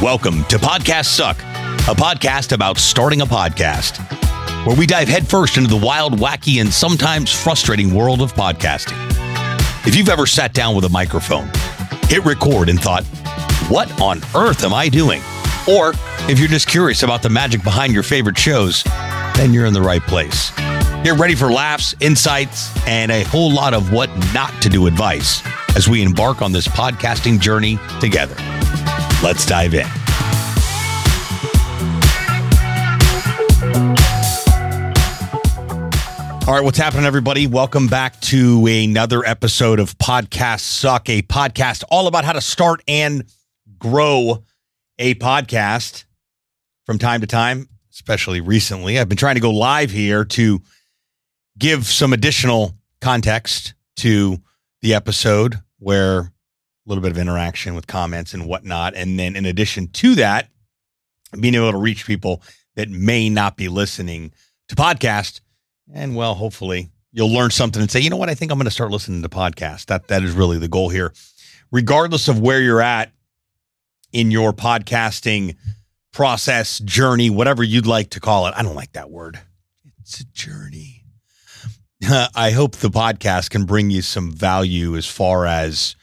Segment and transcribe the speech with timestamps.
[0.00, 3.98] Welcome to Podcasts Suck, a podcast about starting a podcast,
[4.64, 8.96] where we dive headfirst into the wild, wacky, and sometimes frustrating world of podcasting.
[9.88, 11.50] If you've ever sat down with a microphone,
[12.04, 13.02] hit record, and thought,
[13.68, 15.20] what on earth am I doing?
[15.68, 15.94] Or
[16.30, 18.84] if you're just curious about the magic behind your favorite shows,
[19.34, 20.52] then you're in the right place.
[21.02, 25.42] Get ready for laughs, insights, and a whole lot of what not to do advice
[25.74, 28.36] as we embark on this podcasting journey together.
[29.22, 29.86] Let's dive in.
[36.46, 37.46] All right, what's happening, everybody?
[37.46, 42.82] Welcome back to another episode of Podcasts Suck, a podcast all about how to start
[42.88, 43.24] and
[43.78, 44.44] grow
[44.98, 46.04] a podcast
[46.86, 48.98] from time to time, especially recently.
[48.98, 50.62] I've been trying to go live here to
[51.58, 54.38] give some additional context to
[54.80, 56.32] the episode where
[56.88, 58.94] little bit of interaction with comments and whatnot.
[58.94, 60.48] And then in addition to that,
[61.38, 62.42] being able to reach people
[62.76, 64.32] that may not be listening
[64.68, 65.40] to podcast
[65.92, 68.66] and well, hopefully you'll learn something and say, you know what, I think I'm going
[68.66, 69.86] to start listening to podcasts.
[69.86, 71.12] That that is really the goal here.
[71.70, 73.10] Regardless of where you're at
[74.12, 75.56] in your podcasting
[76.12, 78.54] process, journey, whatever you'd like to call it.
[78.56, 79.38] I don't like that word.
[80.00, 81.04] It's a journey.
[82.34, 85.96] I hope the podcast can bring you some value as far as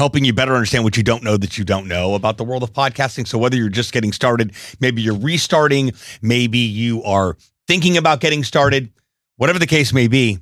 [0.00, 2.62] helping you better understand what you don't know that you don't know about the world
[2.62, 3.28] of podcasting.
[3.28, 5.92] So whether you're just getting started, maybe you're restarting,
[6.22, 7.36] maybe you are
[7.68, 8.90] thinking about getting started,
[9.36, 10.38] whatever the case may be,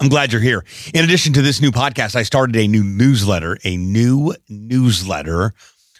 [0.00, 0.64] I'm glad you're here.
[0.94, 5.52] In addition to this new podcast, I started a new newsletter, a new newsletter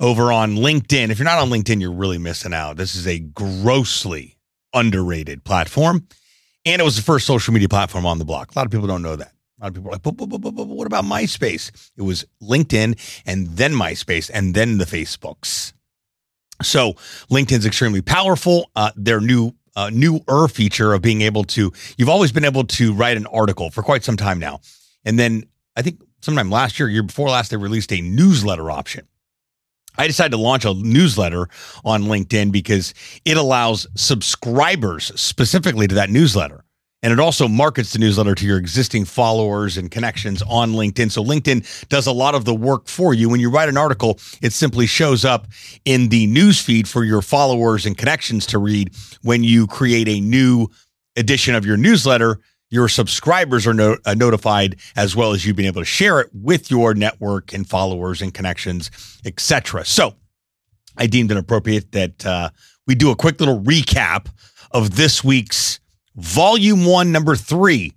[0.00, 1.10] over on LinkedIn.
[1.10, 2.76] If you're not on LinkedIn, you're really missing out.
[2.76, 4.36] This is a grossly
[4.74, 6.08] underrated platform.
[6.64, 8.50] And it was the first social media platform on the block.
[8.52, 9.30] A lot of people don't know that.
[9.58, 11.90] A lot of people are like, but, but, but, but, what about MySpace?
[11.96, 15.72] It was LinkedIn and then MySpace and then the Facebooks.
[16.62, 16.94] So
[17.30, 18.70] LinkedIn's extremely powerful.
[18.76, 22.92] Uh, their new uh, newer feature of being able to, you've always been able to
[22.94, 24.60] write an article for quite some time now.
[25.04, 25.44] And then
[25.76, 29.06] I think sometime last year, year before last, they released a newsletter option.
[29.98, 31.48] I decided to launch a newsletter
[31.84, 32.92] on LinkedIn because
[33.24, 36.65] it allows subscribers specifically to that newsletter.
[37.02, 41.10] And it also markets the newsletter to your existing followers and connections on LinkedIn.
[41.10, 43.28] So LinkedIn does a lot of the work for you.
[43.28, 45.46] When you write an article, it simply shows up
[45.84, 48.92] in the news feed for your followers and connections to read.
[49.22, 50.68] When you create a new
[51.16, 52.40] edition of your newsletter,
[52.70, 56.30] your subscribers are no, uh, notified as well as you being able to share it
[56.34, 58.90] with your network and followers and connections,
[59.24, 59.84] etc.
[59.84, 60.14] So
[60.96, 62.50] I deemed it appropriate that uh,
[62.86, 64.26] we do a quick little recap
[64.72, 65.78] of this week's
[66.16, 67.92] volume one, number three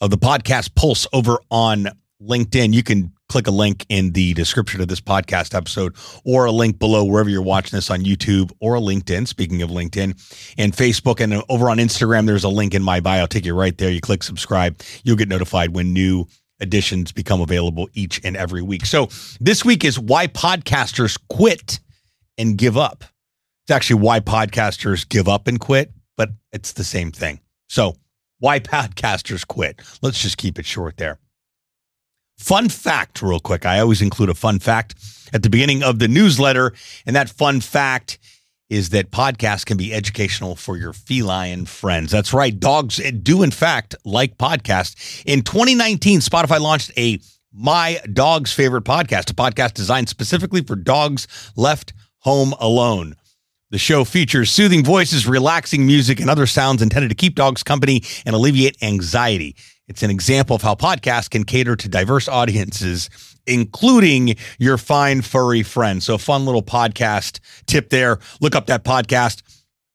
[0.00, 1.88] of the podcast Pulse over on
[2.20, 2.72] LinkedIn.
[2.72, 6.78] You can click a link in the description of this podcast episode or a link
[6.78, 9.26] below wherever you're watching this on YouTube or LinkedIn.
[9.26, 13.20] Speaking of LinkedIn and Facebook and over on Instagram, there's a link in my bio.
[13.20, 13.90] I'll take you right there.
[13.90, 14.80] You click subscribe.
[15.02, 16.26] You'll get notified when new
[16.60, 18.84] editions become available each and every week.
[18.84, 19.08] So
[19.40, 21.80] this week is why podcasters quit
[22.36, 23.04] and give up.
[23.64, 25.90] It's actually why podcasters give up and quit
[26.22, 27.40] but it's the same thing.
[27.68, 27.96] So,
[28.38, 29.80] why podcasters quit?
[30.02, 31.18] Let's just keep it short there.
[32.38, 33.66] Fun fact, real quick.
[33.66, 34.94] I always include a fun fact
[35.32, 36.74] at the beginning of the newsletter.
[37.06, 38.18] And that fun fact
[38.70, 42.12] is that podcasts can be educational for your feline friends.
[42.12, 42.58] That's right.
[42.58, 45.24] Dogs do, in fact, like podcasts.
[45.26, 47.18] In 2019, Spotify launched a
[47.52, 53.16] My Dog's Favorite podcast, a podcast designed specifically for dogs left home alone.
[53.72, 58.02] The show features soothing voices, relaxing music, and other sounds intended to keep dogs company
[58.26, 59.56] and alleviate anxiety.
[59.88, 63.08] It's an example of how podcasts can cater to diverse audiences,
[63.46, 66.04] including your fine furry friends.
[66.04, 68.18] So, fun little podcast tip there.
[68.42, 69.40] Look up that podcast.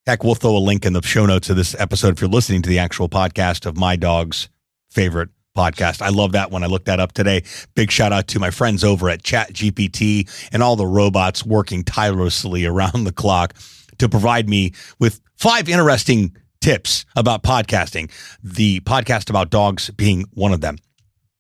[0.08, 2.64] Heck, we'll throw a link in the show notes of this episode if you're listening
[2.64, 4.50] to the actual podcast of my dog's
[4.90, 6.02] favorite podcast.
[6.02, 7.44] I love that when I looked that up today.
[7.76, 12.66] Big shout out to my friends over at ChatGPT and all the robots working tirelessly
[12.66, 13.56] around the clock
[13.98, 18.12] to provide me with five interesting tips about podcasting.
[18.44, 20.78] The podcast about dogs being one of them.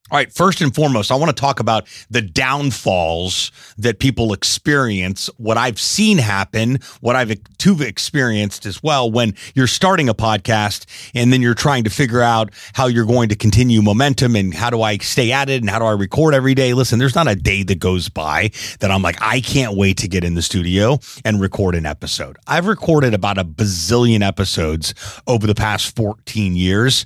[0.10, 5.30] All right, first and foremost, I want to talk about the downfalls that people experience,
[5.36, 10.86] what I've seen happen, what I've too experienced as well when you're starting a podcast
[11.14, 14.70] and then you're trying to figure out how you're going to continue momentum and how
[14.70, 16.74] do I stay at it and how do I record every day.
[16.74, 20.08] Listen, there's not a day that goes by that I'm like, I can't wait to
[20.08, 22.38] get in the studio and record an episode.
[22.48, 24.94] I've recorded about a bazillion episodes
[25.28, 27.06] over the past 14 years.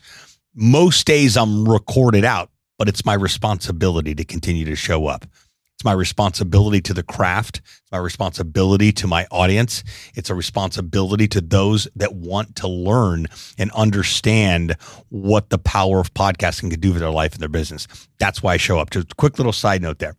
[0.53, 2.50] Most days I'm recorded out
[2.81, 5.27] but it's my responsibility to continue to show up.
[5.75, 7.57] It's my responsibility to the craft.
[7.57, 9.83] It's my responsibility to my audience.
[10.15, 13.27] It's a responsibility to those that want to learn
[13.59, 14.77] and understand
[15.09, 17.85] what the power of podcasting can do for their life and their business.
[18.17, 18.89] That's why I show up.
[18.89, 20.15] Just a quick little side note there.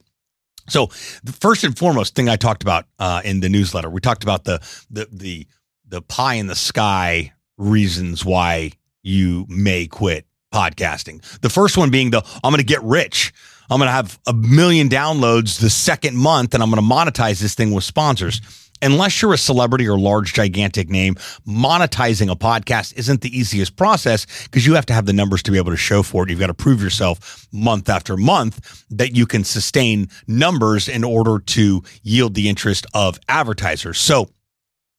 [0.69, 0.87] So,
[1.25, 4.45] the first and foremost thing I talked about uh, in the newsletter, we talked about
[4.45, 5.49] the the the
[5.89, 8.71] the pie in the sky reasons why
[9.03, 11.23] you may quit podcasting.
[11.41, 13.33] The first one being the I'm going to get rich.
[13.71, 17.41] I'm going to have a million downloads the second month and I'm going to monetize
[17.41, 18.41] this thing with sponsors.
[18.83, 21.15] Unless you're a celebrity or large, gigantic name,
[21.47, 25.53] monetizing a podcast isn't the easiest process because you have to have the numbers to
[25.53, 26.31] be able to show for it.
[26.31, 31.39] You've got to prove yourself month after month that you can sustain numbers in order
[31.39, 33.99] to yield the interest of advertisers.
[33.99, 34.31] So,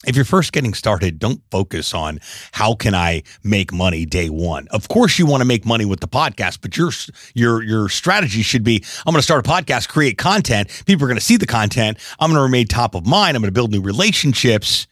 [0.05, 2.19] if you're first getting started, don't focus on
[2.51, 4.67] how can I make money day one.
[4.69, 6.91] Of course, you want to make money with the podcast, but your
[7.33, 10.83] your your strategy should be: I'm going to start a podcast, create content.
[10.85, 11.97] People are going to see the content.
[12.19, 13.35] I'm going to remain top of mind.
[13.35, 14.87] I'm going to build new relationships,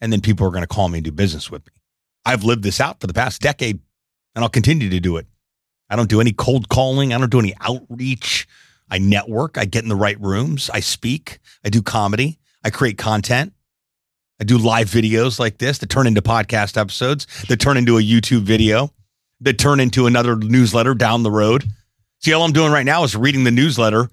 [0.00, 1.72] and then people are going to call me and do business with me.
[2.24, 3.80] I've lived this out for the past decade,
[4.34, 5.26] and I'll continue to do it.
[5.88, 7.12] I don't do any cold calling.
[7.12, 8.46] I don't do any outreach.
[8.90, 9.58] I network.
[9.58, 10.70] I get in the right rooms.
[10.72, 11.38] I speak.
[11.64, 12.38] I do comedy.
[12.64, 13.52] I create content.
[14.40, 18.02] I do live videos like this that turn into podcast episodes, that turn into a
[18.02, 18.92] YouTube video,
[19.40, 21.64] that turn into another newsletter down the road.
[22.20, 24.10] See, all I'm doing right now is reading the newsletter,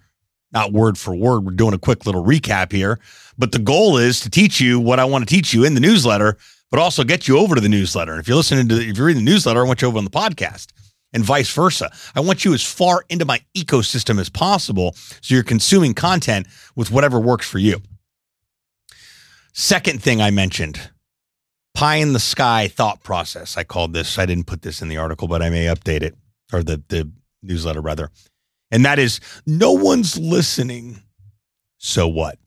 [0.51, 1.45] not word for word.
[1.45, 2.99] We're doing a quick little recap here.
[3.37, 5.79] But the goal is to teach you what I want to teach you in the
[5.79, 6.37] newsletter,
[6.69, 8.11] but also get you over to the newsletter.
[8.11, 10.03] And if you're listening to, if you're reading the newsletter, I want you over on
[10.03, 10.67] the podcast
[11.13, 11.91] and vice versa.
[12.15, 16.91] I want you as far into my ecosystem as possible so you're consuming content with
[16.91, 17.81] whatever works for you.
[19.53, 20.89] Second thing I mentioned
[21.75, 23.57] pie in the sky thought process.
[23.57, 26.15] I called this, I didn't put this in the article, but I may update it
[26.51, 27.09] or the, the
[27.41, 28.09] newsletter rather.
[28.71, 31.01] And that is no one's listening.
[31.77, 32.37] So what?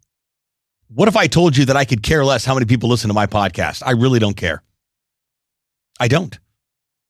[0.88, 3.14] What if I told you that I could care less how many people listen to
[3.14, 3.82] my podcast?
[3.84, 4.62] I really don't care.
[5.98, 6.38] I don't.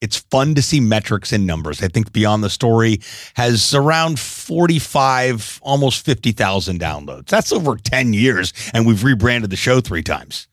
[0.00, 1.82] It's fun to see metrics and numbers.
[1.82, 3.00] I think Beyond the Story
[3.34, 7.26] has around 45, almost 50,000 downloads.
[7.28, 10.48] That's over 10 years, and we've rebranded the show three times.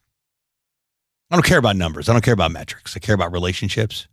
[1.30, 2.08] I don't care about numbers.
[2.08, 2.96] I don't care about metrics.
[2.96, 4.08] I care about relationships.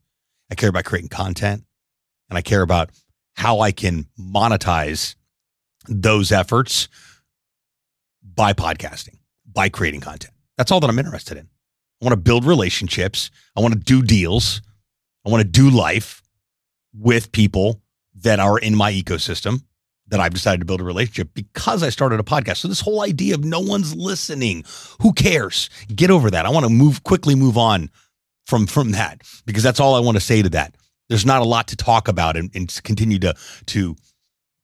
[0.51, 1.65] I care about creating content,
[2.29, 2.91] and I care about
[3.35, 5.15] how I can monetize
[5.87, 6.89] those efforts
[8.23, 10.35] by podcasting, by creating content.
[10.59, 11.49] That's all that I'm interested in.
[12.03, 13.31] I want to build relationships.
[13.57, 14.61] I want to do deals.
[15.27, 16.23] I want to do life
[16.95, 17.81] with people
[18.23, 19.63] that are in my ecosystem
[20.09, 22.59] that I've decided to build a relationship because I started a podcast.
[22.59, 24.65] So this whole idea of no one's listening,
[25.01, 25.71] who cares?
[25.95, 26.47] Get over that.
[26.47, 27.91] I want to move quickly move on
[28.47, 30.75] from from that because that's all I want to say to that.
[31.09, 33.35] There's not a lot to talk about and, and continue to
[33.67, 33.97] to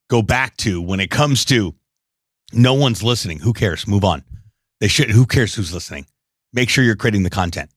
[0.09, 1.75] go back to when it comes to
[2.53, 3.39] no one's listening.
[3.39, 3.87] Who cares?
[3.87, 4.23] Move on.
[4.79, 6.05] They should who cares who's listening?
[6.53, 7.71] Make sure you're creating the content.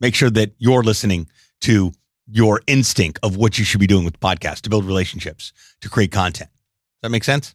[0.00, 1.28] Make sure that you're listening
[1.62, 1.92] to
[2.30, 5.88] your instinct of what you should be doing with the podcast to build relationships, to
[5.88, 6.50] create content.
[6.50, 7.54] Does that make sense?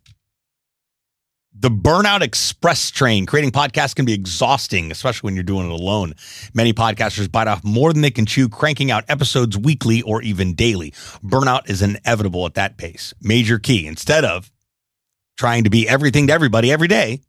[1.57, 3.25] The burnout express train.
[3.25, 6.13] Creating podcasts can be exhausting, especially when you're doing it alone.
[6.53, 10.53] Many podcasters bite off more than they can chew, cranking out episodes weekly or even
[10.53, 10.91] daily.
[11.23, 13.13] Burnout is inevitable at that pace.
[13.21, 13.87] Major key.
[13.87, 14.51] Instead of
[15.37, 17.21] trying to be everything to everybody every day,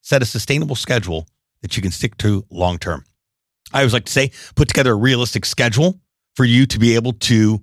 [0.00, 1.26] set a sustainable schedule
[1.60, 3.04] that you can stick to long term.
[3.74, 6.00] I always like to say, put together a realistic schedule
[6.34, 7.60] for you to be able to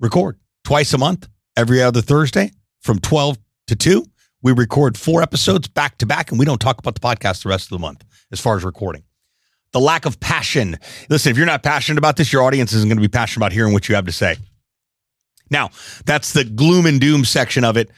[0.00, 2.50] record twice a month, every other Thursday
[2.80, 3.38] from 12
[3.68, 4.04] to 2.
[4.42, 7.48] We record four episodes back to back, and we don't talk about the podcast the
[7.48, 9.02] rest of the month as far as recording.
[9.72, 10.76] The lack of passion.
[11.08, 13.52] Listen, if you're not passionate about this, your audience isn't going to be passionate about
[13.52, 14.36] hearing what you have to say.
[15.50, 15.70] Now,
[16.04, 17.90] that's the gloom and doom section of it.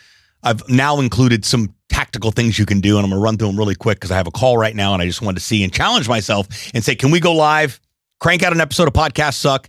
[0.42, 3.48] I've now included some tactical things you can do, and I'm going to run through
[3.48, 5.44] them really quick because I have a call right now, and I just wanted to
[5.44, 7.80] see and challenge myself and say, can we go live?
[8.20, 9.68] Crank out an episode of Podcasts Suck,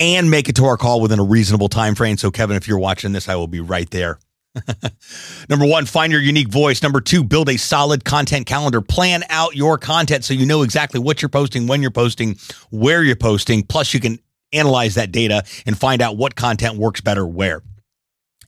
[0.00, 2.16] and make it to our call within a reasonable time frame.
[2.16, 4.18] So, Kevin, if you're watching this, I will be right there.
[5.48, 6.82] Number one, find your unique voice.
[6.82, 8.80] Number two, build a solid content calendar.
[8.80, 12.36] Plan out your content so you know exactly what you're posting, when you're posting,
[12.70, 13.62] where you're posting.
[13.62, 14.18] Plus, you can
[14.52, 17.62] analyze that data and find out what content works better where.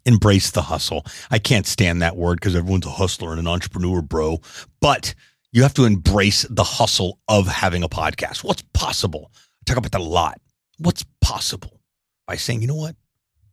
[0.05, 1.05] Embrace the hustle.
[1.31, 4.41] I can't stand that word because everyone's a hustler and an entrepreneur, bro.
[4.81, 5.15] But
[5.53, 8.45] you have to embrace the hustle of having a podcast.
[8.45, 9.31] What's possible?
[9.35, 10.41] I talk about that a lot.
[10.79, 11.81] What's possible
[12.27, 12.95] by saying, you know what?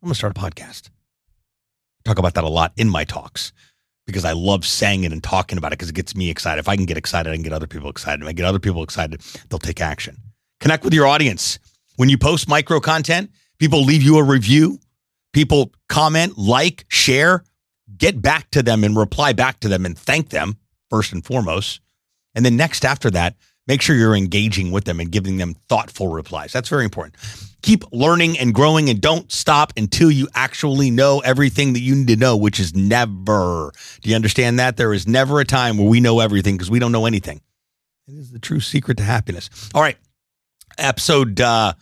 [0.02, 0.88] I'm going to start a podcast.
[0.88, 3.52] I talk about that a lot in my talks
[4.06, 6.60] because I love saying it and talking about it because it gets me excited.
[6.60, 8.22] If I can get excited, I can get other people excited.
[8.22, 10.16] If I get other people excited, they'll take action.
[10.60, 11.58] Connect with your audience.
[11.96, 14.78] When you post micro content, people leave you a review,
[15.32, 17.42] people comment, like, share.
[17.96, 20.58] get back to them and reply back to them and thank them
[20.90, 21.80] first and foremost.
[22.36, 23.34] And then next after that,
[23.66, 26.52] make sure you're engaging with them and giving them thoughtful replies.
[26.52, 27.16] That's very important.
[27.62, 32.08] Keep learning and growing and don't stop until you actually know everything that you need
[32.08, 33.72] to know, which is never.
[34.02, 34.76] Do you understand that?
[34.76, 37.40] There is never a time where we know everything because we don't know anything.
[38.06, 39.50] It is the true secret to happiness.
[39.74, 39.96] All right.
[40.78, 41.72] Episode uh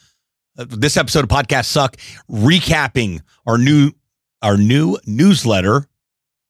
[0.56, 1.96] this episode of Podcasts Suck
[2.30, 3.90] recapping our new
[4.40, 5.88] our new newsletter,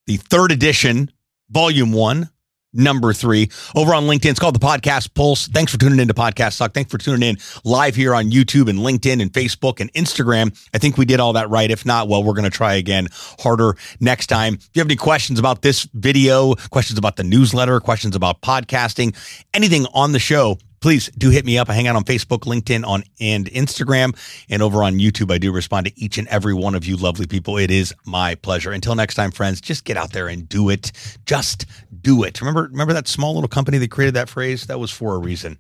[0.07, 1.11] the third edition,
[1.49, 2.29] volume 1
[2.75, 4.31] number three over on LinkedIn.
[4.31, 5.47] It's called the Podcast Pulse.
[5.49, 6.75] Thanks for tuning in to Podcasts Suck.
[6.75, 10.57] Thanks for tuning in live here on YouTube and LinkedIn and Facebook and Instagram.
[10.75, 11.71] I think we did all that right.
[11.71, 14.55] If not, well, we're going to try again harder next time.
[14.55, 19.17] If you have any questions about this video, questions about the newsletter, questions about podcasting,
[19.55, 21.71] anything on the show, please do hit me up.
[21.71, 24.15] I hang out on Facebook, LinkedIn, on and Instagram,
[24.51, 25.33] and over on YouTube.
[25.33, 27.57] I do respond to each and every one of you lovely people.
[27.57, 28.71] It is my pleasure.
[28.71, 30.93] Until next time, friends, just get out there and do it.
[31.25, 31.65] Just
[32.03, 32.39] do it.
[32.43, 34.67] Remember, remember that small little company that created that phrase?
[34.67, 35.57] That was for a reason.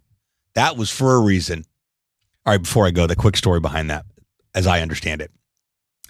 [0.56, 1.64] That was for a reason.
[2.44, 4.04] All right, before I go, the quick story behind that,
[4.54, 5.30] as I understand it.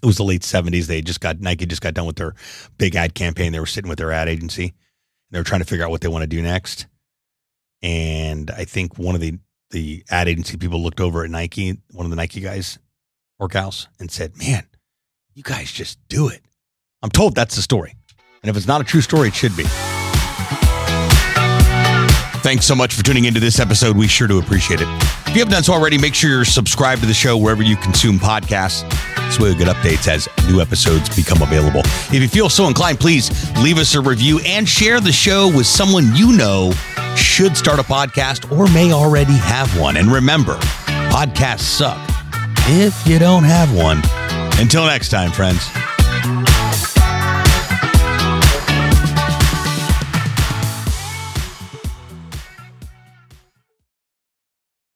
[0.02, 0.86] It was the late 70s.
[0.86, 2.34] They just got Nike just got done with their
[2.78, 3.52] big ad campaign.
[3.52, 4.74] They were sitting with their ad agency.
[5.30, 6.88] They were trying to figure out what they want to do next
[7.84, 9.38] and I think one of the
[9.70, 12.78] the ad agency people looked over at Nike, one of the Nike guys
[13.38, 14.66] or gals, and said, "Man,
[15.34, 16.40] you guys just do it."
[17.02, 17.94] I'm told that's the story,
[18.42, 19.64] and if it's not a true story, it should be.
[22.42, 23.96] Thanks so much for tuning into this episode.
[23.96, 24.88] We sure do appreciate it.
[25.26, 27.76] If you haven't done so already, make sure you're subscribed to the show wherever you
[27.76, 28.88] consume podcasts.
[29.26, 31.80] This way we get updates as new episodes become available.
[32.12, 35.66] If you feel so inclined, please leave us a review and share the show with
[35.66, 36.72] someone you know
[37.16, 39.96] should start a podcast or may already have one.
[39.96, 40.54] And remember,
[41.10, 41.98] podcasts suck
[42.68, 44.02] if you don't have one.
[44.60, 45.68] Until next time, friends.